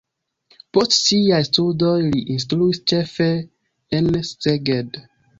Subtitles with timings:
[0.75, 3.27] Post siaj studoj li instruis ĉefe
[3.99, 4.99] en Szeged.